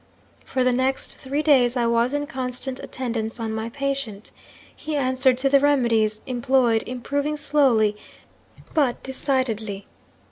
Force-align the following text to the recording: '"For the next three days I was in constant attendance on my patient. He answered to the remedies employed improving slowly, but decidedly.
'"For 0.43 0.63
the 0.63 0.71
next 0.71 1.15
three 1.19 1.43
days 1.43 1.77
I 1.77 1.85
was 1.85 2.11
in 2.15 2.25
constant 2.25 2.79
attendance 2.79 3.39
on 3.39 3.53
my 3.53 3.69
patient. 3.69 4.31
He 4.75 4.95
answered 4.95 5.37
to 5.37 5.47
the 5.47 5.59
remedies 5.59 6.21
employed 6.25 6.81
improving 6.87 7.37
slowly, 7.37 7.95
but 8.73 9.03
decidedly. 9.03 9.85